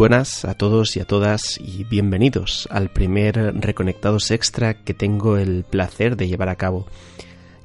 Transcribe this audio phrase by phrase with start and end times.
[0.00, 5.62] Buenas a todos y a todas y bienvenidos al primer Reconectados Extra que tengo el
[5.62, 6.86] placer de llevar a cabo.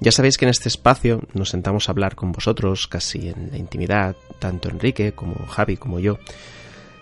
[0.01, 3.57] Ya sabéis que en este espacio nos sentamos a hablar con vosotros casi en la
[3.57, 6.17] intimidad, tanto Enrique como Javi como yo,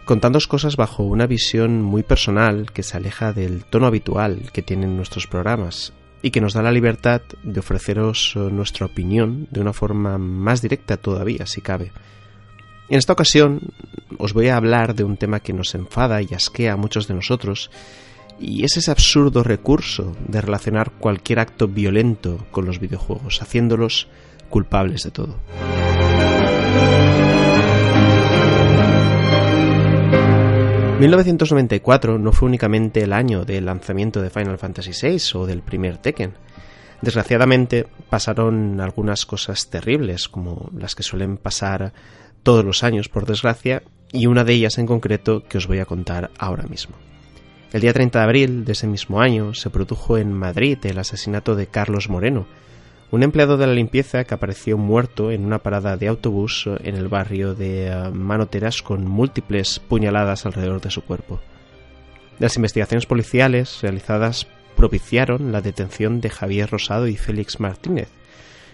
[0.06, 4.96] contándoos cosas bajo una visión muy personal que se aleja del tono habitual que tienen
[4.96, 10.20] nuestros programas y que nos da la libertad de ofreceros nuestra opinión de una forma
[10.20, 11.92] más directa todavía, si cabe.
[12.90, 13.62] En esta ocasión
[14.18, 17.14] os voy a hablar de un tema que nos enfada y asquea a muchos de
[17.14, 17.72] nosotros,
[18.40, 24.08] y es ese absurdo recurso de relacionar cualquier acto violento con los videojuegos, haciéndolos
[24.50, 25.40] culpables de todo.
[31.00, 35.98] 1994 no fue únicamente el año del lanzamiento de Final Fantasy VI o del primer
[35.98, 36.34] Tekken.
[37.02, 41.92] Desgraciadamente pasaron algunas cosas terribles, como las que suelen pasar
[42.44, 45.86] todos los años, por desgracia, y una de ellas en concreto que os voy a
[45.86, 46.96] contar ahora mismo.
[47.72, 51.56] El día 30 de abril de ese mismo año se produjo en Madrid el asesinato
[51.56, 52.46] de Carlos Moreno,
[53.10, 57.08] un empleado de la limpieza que apareció muerto en una parada de autobús en el
[57.08, 61.40] barrio de eh, Manoteras con múltiples puñaladas alrededor de su cuerpo.
[62.40, 68.10] Las investigaciones policiales realizadas propiciaron la detención de Javier Rosado y Félix Martínez,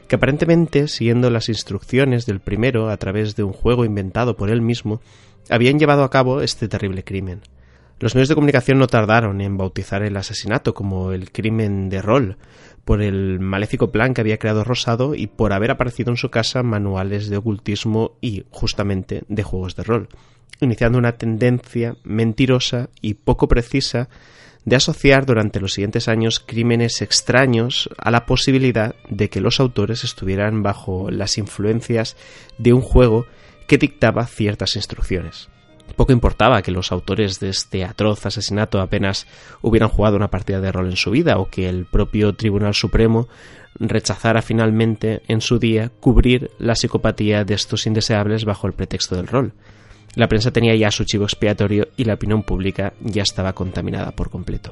[0.09, 4.59] que aparentemente, siguiendo las instrucciones del primero a través de un juego inventado por él
[4.59, 5.01] mismo,
[5.49, 7.41] habían llevado a cabo este terrible crimen.
[7.99, 12.37] Los medios de comunicación no tardaron en bautizar el asesinato como el crimen de rol,
[12.85, 16.63] por el maléfico plan que había creado Rosado y por haber aparecido en su casa
[16.63, 20.09] manuales de ocultismo y, justamente, de juegos de rol,
[20.59, 24.09] iniciando una tendencia mentirosa y poco precisa
[24.69, 30.03] de asociar durante los siguientes años crímenes extraños a la posibilidad de que los autores
[30.03, 32.15] estuvieran bajo las influencias
[32.59, 33.25] de un juego
[33.65, 35.49] que dictaba ciertas instrucciones.
[35.95, 39.25] Poco importaba que los autores de este atroz asesinato apenas
[39.63, 43.27] hubieran jugado una partida de rol en su vida o que el propio Tribunal Supremo
[43.79, 49.25] rechazara finalmente en su día cubrir la psicopatía de estos indeseables bajo el pretexto del
[49.25, 49.53] rol.
[50.15, 54.29] La prensa tenía ya su chivo expiatorio y la opinión pública ya estaba contaminada por
[54.29, 54.71] completo.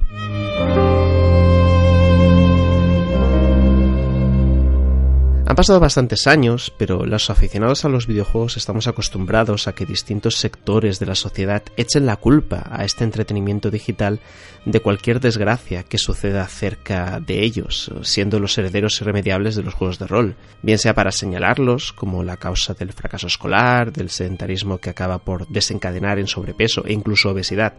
[5.50, 10.36] Han pasado bastantes años, pero los aficionados a los videojuegos estamos acostumbrados a que distintos
[10.36, 14.20] sectores de la sociedad echen la culpa a este entretenimiento digital
[14.66, 20.00] de cualquier desgracia que suceda cerca de ellos, siendo los herederos irremediables de los juegos
[20.00, 24.90] de rol, bien sea para señalarlos como la causa del fracaso escolar, del sedentarismo que
[24.90, 27.76] acaba por desencadenar en sobrepeso e incluso obesidad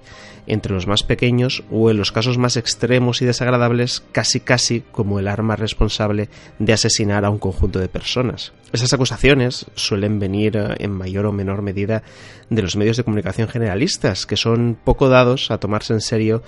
[0.46, 5.18] entre los más pequeños o en los casos más extremos y desagradables casi casi como
[5.18, 8.52] el arma responsable de asesinar a un conjunto de personas.
[8.72, 12.02] Esas acusaciones suelen venir eh, en mayor o menor medida
[12.48, 16.42] de los medios de comunicación generalistas, que son poco dados a tomarse en serio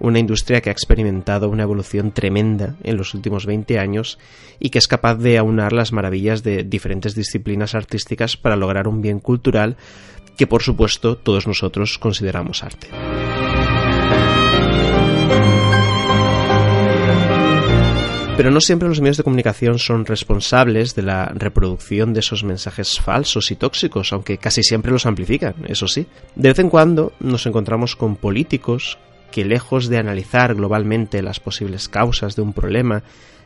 [0.00, 4.18] una industria que ha experimentado una evolución tremenda en los últimos 20 años
[4.58, 9.02] y que es capaz de aunar las maravillas de diferentes disciplinas artísticas para lograr un
[9.02, 9.76] bien cultural
[10.36, 12.88] que por supuesto todos nosotros consideramos arte.
[18.36, 23.00] Pero no siempre los medios de comunicación son responsables de la reproducción de esos mensajes
[23.00, 26.08] falsos y tóxicos, aunque casi siempre los amplifican, eso sí.
[26.34, 28.98] De vez en cuando nos encontramos con políticos
[29.30, 33.04] que lejos de analizar globalmente las posibles causas de un problema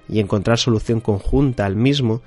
[0.08, 2.22] y encontrar solución conjunta al mismo,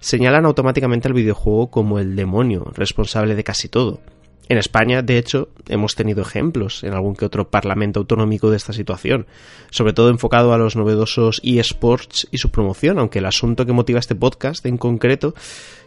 [0.00, 4.00] señalan automáticamente al videojuego como el demonio responsable de casi todo.
[4.48, 8.72] En España, de hecho, hemos tenido ejemplos en algún que otro parlamento autonómico de esta
[8.72, 9.26] situación,
[9.70, 13.98] sobre todo enfocado a los novedosos eSports y su promoción, aunque el asunto que motiva
[13.98, 15.34] este podcast en concreto,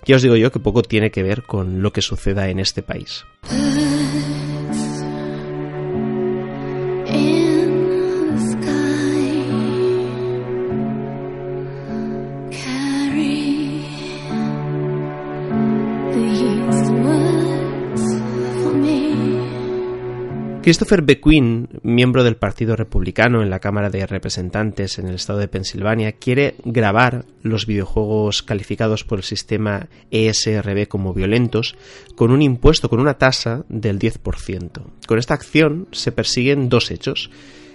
[0.06, 2.84] ya os digo yo que poco tiene que ver con lo que suceda en este
[2.84, 3.26] país.
[20.62, 25.48] Christopher Bequin, miembro del Partido Republicano en la Cámara de Representantes en el estado de
[25.48, 31.78] Pensilvania, quiere grabar los videojuegos calificados por el sistema ESRB como violentos
[32.16, 34.82] con un impuesto, con una tasa del 10%.
[35.08, 37.32] Con esta acción se persiguen dos hechos.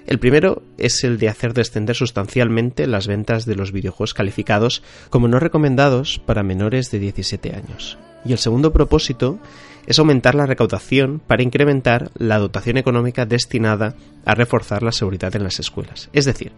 [0.07, 5.27] El primero es el de hacer descender sustancialmente las ventas de los videojuegos calificados como
[5.27, 7.97] no recomendados para menores de 17 años.
[8.25, 9.39] Y el segundo propósito
[9.87, 13.95] es aumentar la recaudación para incrementar la dotación económica destinada
[14.25, 16.09] a reforzar la seguridad en las escuelas.
[16.13, 16.53] Es decir,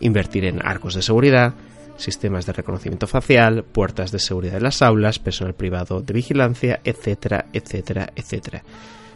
[0.00, 1.54] invertir en arcos de seguridad,
[1.96, 7.46] sistemas de reconocimiento facial, puertas de seguridad en las aulas, personal privado de vigilancia, etcétera,
[7.52, 8.62] etcétera, etcétera.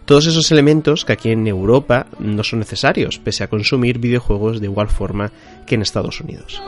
[0.04, 4.66] Todos esos elementos que aquí en Europa no son necesarios, pese a consumir videojuegos de
[4.66, 5.32] igual forma
[5.66, 6.62] que en Estados Unidos.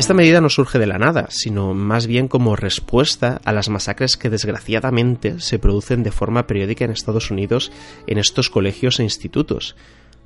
[0.00, 4.16] Esta medida no surge de la nada, sino más bien como respuesta a las masacres
[4.16, 7.70] que desgraciadamente se producen de forma periódica en Estados Unidos
[8.06, 9.76] en estos colegios e institutos.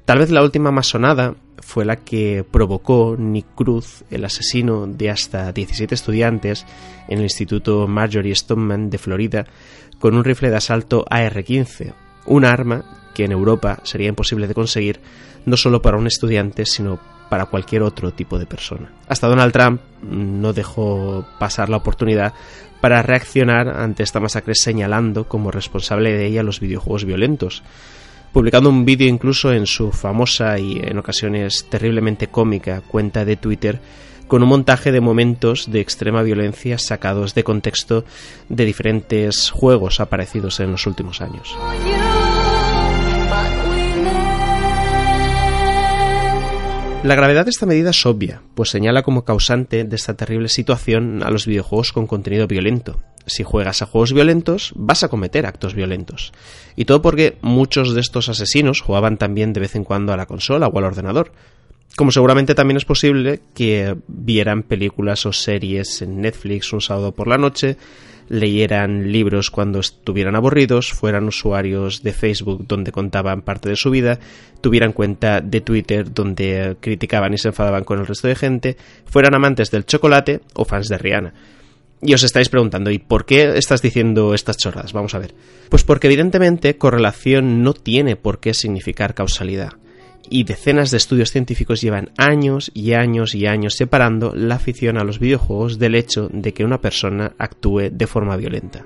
[0.04, 5.10] Tal vez la última más sonada fue la que provocó Nick Cruz, el asesino de
[5.10, 6.66] hasta 17 estudiantes
[7.08, 9.44] en el Instituto Marjorie Stoneman de Florida,
[9.98, 11.94] con un rifle de asalto AR-15,
[12.26, 15.00] un arma que en Europa sería imposible de conseguir
[15.46, 18.90] no solo para un estudiante, sino para cualquier otro tipo de persona.
[19.08, 22.34] Hasta Donald Trump no dejó pasar la oportunidad
[22.80, 27.62] para reaccionar ante esta masacre señalando como responsable de ella los videojuegos violentos,
[28.32, 33.80] publicando un vídeo incluso en su famosa y en ocasiones terriblemente cómica cuenta de Twitter
[34.28, 38.04] con un montaje de momentos de extrema violencia sacados de contexto
[38.48, 41.56] de diferentes juegos aparecidos en los últimos años.
[47.04, 51.22] La gravedad de esta medida es obvia, pues señala como causante de esta terrible situación
[51.22, 52.98] a los videojuegos con contenido violento.
[53.26, 56.32] Si juegas a juegos violentos, vas a cometer actos violentos.
[56.76, 60.24] Y todo porque muchos de estos asesinos jugaban también de vez en cuando a la
[60.24, 61.32] consola o al ordenador.
[61.94, 67.28] Como seguramente también es posible que vieran películas o series en Netflix un sábado por
[67.28, 67.76] la noche,
[68.28, 74.18] leyeran libros cuando estuvieran aburridos, fueran usuarios de Facebook donde contaban parte de su vida,
[74.60, 79.34] tuvieran cuenta de Twitter donde criticaban y se enfadaban con el resto de gente, fueran
[79.34, 81.34] amantes del chocolate o fans de Rihanna.
[82.02, 84.92] Y os estáis preguntando, ¿y por qué estás diciendo estas chorras?
[84.92, 85.34] Vamos a ver.
[85.70, 89.72] Pues porque evidentemente correlación no tiene por qué significar causalidad
[90.28, 95.04] y decenas de estudios científicos llevan años y años y años separando la afición a
[95.04, 98.84] los videojuegos del hecho de que una persona actúe de forma violenta.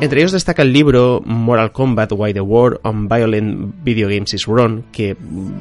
[0.00, 4.46] Entre ellos destaca el libro Moral Combat Why the War on Violent Video Games is
[4.46, 5.14] Wrong, que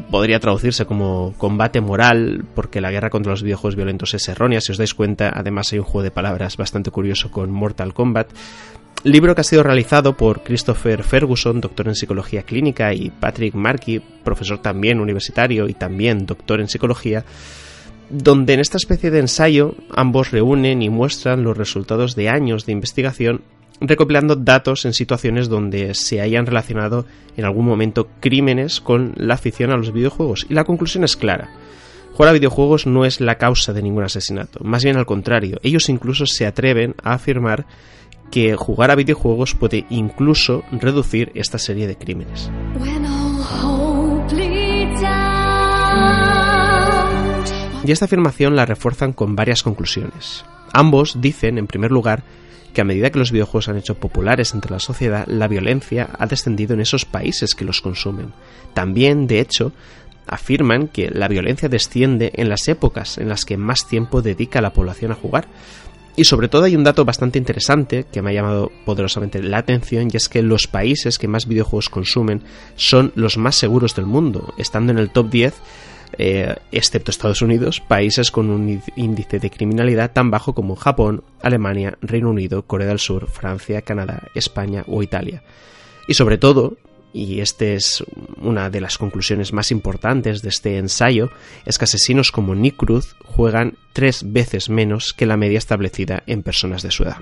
[0.10, 4.62] podría traducirse como combate moral porque la guerra contra los videojuegos violentos es errónea.
[4.62, 8.30] Si os dais cuenta, además hay un juego de palabras bastante curioso con Mortal Kombat.
[9.04, 14.02] Libro que ha sido realizado por Christopher Ferguson, doctor en psicología clínica, y Patrick Markey,
[14.24, 17.26] profesor también universitario y también doctor en psicología,
[18.10, 22.72] donde en esta especie de ensayo ambos reúnen y muestran los resultados de años de
[22.72, 23.42] investigación
[23.82, 27.06] recopilando datos en situaciones donde se hayan relacionado
[27.38, 30.46] en algún momento crímenes con la afición a los videojuegos.
[30.50, 31.50] Y la conclusión es clara.
[32.14, 35.88] Jugar a videojuegos no es la causa de ningún asesinato, más bien al contrario, ellos
[35.88, 37.66] incluso se atreven a afirmar
[38.30, 42.52] que jugar a videojuegos puede incluso reducir esta serie de crímenes.
[47.86, 50.46] Y esta afirmación la refuerzan con varias conclusiones.
[50.74, 52.24] Ambos dicen, en primer lugar,
[52.74, 56.28] que a medida que los videojuegos han hecho populares entre la sociedad, la violencia ha
[56.28, 58.34] descendido en esos países que los consumen.
[58.74, 59.74] También, de hecho,
[60.28, 64.74] afirman que la violencia desciende en las épocas en las que más tiempo dedica la
[64.74, 65.48] población a jugar.
[66.16, 70.10] Y sobre todo hay un dato bastante interesante que me ha llamado poderosamente la atención
[70.12, 72.44] y es que los países que más videojuegos consumen
[72.76, 75.54] son los más seguros del mundo, estando en el top 10
[76.18, 81.98] eh, excepto Estados Unidos, países con un índice de criminalidad tan bajo como Japón, Alemania,
[82.02, 85.44] Reino Unido, Corea del Sur, Francia, Canadá, España o Italia.
[86.08, 86.78] Y sobre todo,
[87.14, 88.04] y esta es
[88.42, 91.30] una de las conclusiones más importantes de este ensayo,
[91.66, 96.44] es que asesinos como Nick Cruz juegan tres veces menos que la media establecida en
[96.44, 97.18] personas de su edad.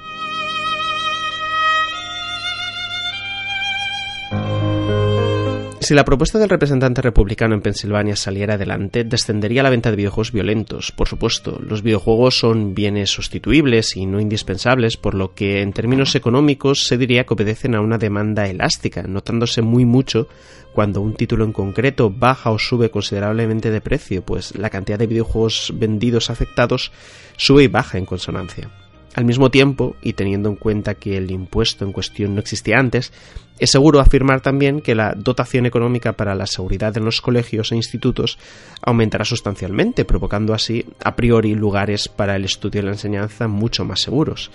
[5.88, 10.34] Si la propuesta del representante republicano en Pensilvania saliera adelante, descendería la venta de videojuegos
[10.34, 10.91] violentos.
[10.91, 16.13] Por supuesto, los videojuegos son bienes sustituibles y no indispensables, por lo que en términos
[16.15, 20.27] económicos se diría que obedecen a una demanda elástica, notándose muy mucho
[20.74, 25.08] cuando un título en concreto baja o sube considerablemente de precio, pues la cantidad de
[25.08, 26.91] videojuegos vendidos afectados
[27.38, 28.70] sube y baja en consonancia.
[29.16, 33.12] Al mismo tiempo, y teniendo en cuenta que el impuesto en cuestión no existía antes,
[33.60, 37.76] es seguro afirmar también que la dotación económica para la seguridad en los colegios e
[37.76, 38.38] institutos
[38.82, 44.02] aumentará sustancialmente, provocando así a priori lugares para el estudio y la enseñanza mucho más
[44.02, 44.52] seguros.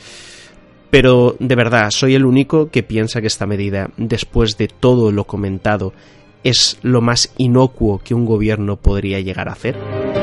[0.91, 5.25] Pero de verdad, soy el único que piensa que esta medida, después de todo lo
[5.25, 5.93] comentado,
[6.45, 10.22] es lo más inocuo que un gobierno podría llegar a hacer.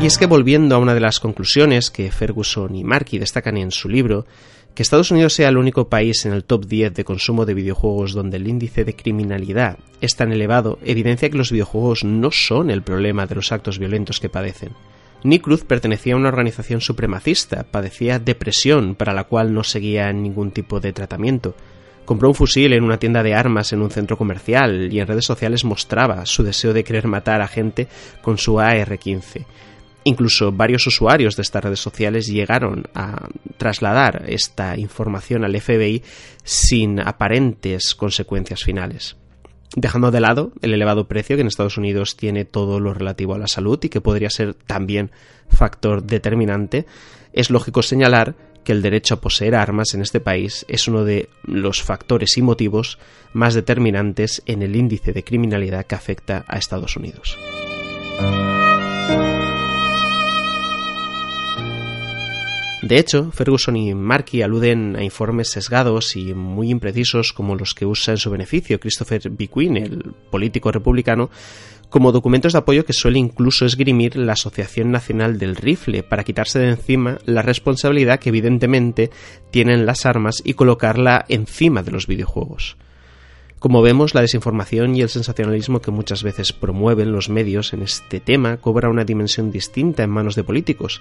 [0.00, 3.72] Y es que volviendo a una de las conclusiones que Ferguson y Markey destacan en
[3.72, 4.26] su libro,
[4.76, 8.12] Que Estados Unidos sea el único país en el top 10 de consumo de videojuegos
[8.12, 12.82] donde el índice de criminalidad es tan elevado evidencia que los videojuegos no son el
[12.82, 14.70] problema de los actos violentos que padecen.
[15.24, 20.52] Nick Cruz pertenecía a una organización supremacista, padecía depresión para la cual no seguía ningún
[20.52, 21.56] tipo de tratamiento.
[22.04, 25.24] Compró un fusil en una tienda de armas en un centro comercial y en redes
[25.24, 27.88] sociales mostraba su deseo de querer matar a gente
[28.22, 29.44] con su AR-15.
[30.08, 36.02] Incluso varios usuarios de estas redes sociales llegaron a trasladar esta información al FBI
[36.42, 39.16] sin aparentes consecuencias finales.
[39.76, 43.38] Dejando de lado el elevado precio que en Estados Unidos tiene todo lo relativo a
[43.38, 45.10] la salud y que podría ser también
[45.50, 46.86] factor determinante,
[47.34, 48.34] es lógico señalar
[48.64, 52.40] que el derecho a poseer armas en este país es uno de los factores y
[52.40, 52.98] motivos
[53.34, 57.36] más determinantes en el índice de criminalidad que afecta a Estados Unidos.
[62.88, 67.84] De hecho, Ferguson y Markey aluden a informes sesgados y muy imprecisos como los que
[67.84, 69.46] usa en su beneficio Christopher B.
[69.48, 71.28] Quinn, el político republicano,
[71.90, 76.60] como documentos de apoyo que suele incluso esgrimir la Asociación Nacional del Rifle para quitarse
[76.60, 79.10] de encima la responsabilidad que evidentemente
[79.50, 82.78] tienen las armas y colocarla encima de los videojuegos.
[83.58, 88.20] Como vemos, la desinformación y el sensacionalismo que muchas veces promueven los medios en este
[88.20, 91.00] tema cobra una dimensión distinta en manos de políticos,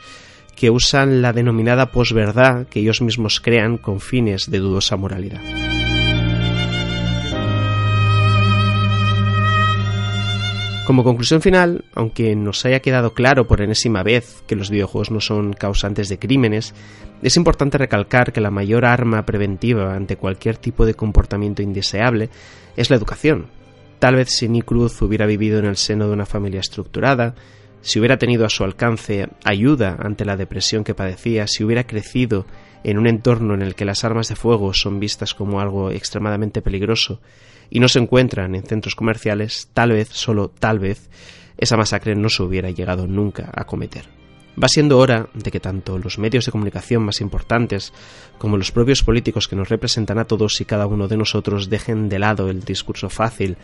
[0.56, 5.76] que usan la denominada posverdad que ellos mismos crean con fines de dudosa moralidad.
[10.88, 15.20] Como conclusión final, aunque nos haya quedado claro por enésima vez que los videojuegos no
[15.20, 16.74] son causantes de crímenes,
[17.22, 22.29] es importante recalcar que la mayor arma preventiva ante cualquier tipo de comportamiento indeseable
[22.77, 23.48] es la educación.
[24.00, 27.36] Tal vez si Nick Cruz hubiera vivido en el seno de una familia estructurada,
[27.82, 32.46] si hubiera tenido a su alcance ayuda ante la depresión que padecía, si hubiera crecido
[32.86, 36.62] en un entorno en el que las armas de fuego son vistas como algo extremadamente
[36.62, 37.20] peligroso,
[37.69, 41.09] y no se encuentran en centros comerciales, tal vez, solo tal vez,
[41.57, 44.05] esa masacre no se hubiera llegado nunca a cometer.
[44.62, 47.93] Va siendo hora de que tanto los medios de comunicación más importantes
[48.39, 52.09] como los propios políticos que nos representan a todos y cada uno de nosotros dejen
[52.09, 53.57] de lado el discurso fácil,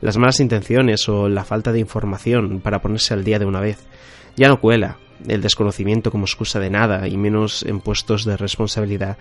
[0.00, 3.78] las malas intenciones o la falta de información para ponerse al día de una vez.
[4.36, 4.98] Ya no cuela
[5.28, 9.18] el desconocimiento como excusa de nada y menos en puestos de responsabilidad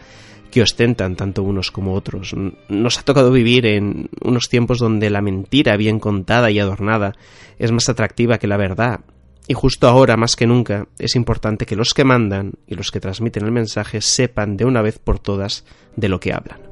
[0.52, 2.36] que ostentan tanto unos como otros.
[2.70, 7.14] Nos ha tocado vivir en unos tiempos donde la mentira bien contada y adornada
[7.58, 9.02] es más atractiva que la verdad.
[9.48, 13.00] Y justo ahora, más que nunca, es importante que los que mandan y los que
[13.00, 15.66] transmiten el mensaje sepan de una vez por todas
[15.96, 16.69] de lo que hablan.